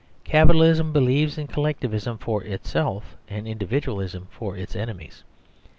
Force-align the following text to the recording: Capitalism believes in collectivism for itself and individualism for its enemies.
Capitalism 0.23 0.91
believes 0.91 1.37
in 1.37 1.45
collectivism 1.45 2.17
for 2.17 2.43
itself 2.43 3.15
and 3.27 3.47
individualism 3.47 4.29
for 4.31 4.57
its 4.57 4.75
enemies. 4.75 5.23